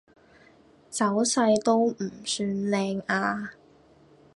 [0.89, 1.95] 走勢都唔
[2.25, 3.51] 算靚呀